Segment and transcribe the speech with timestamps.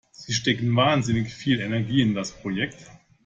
[0.09, 2.87] Sie stecken wahnsinnig viel Energie in das Projekt.